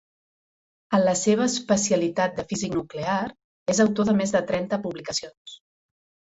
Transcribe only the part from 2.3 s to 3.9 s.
de físic nuclear, és